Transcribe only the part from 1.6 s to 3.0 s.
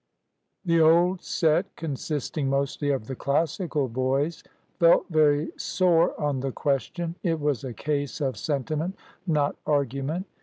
consisting mostly